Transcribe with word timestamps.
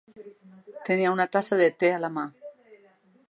Tenia 0.87 1.11
una 1.17 1.27
tassa 1.37 1.59
de 1.61 1.69
te 1.83 1.93
a 1.97 2.01
la 2.07 2.13
mà. 2.17 2.25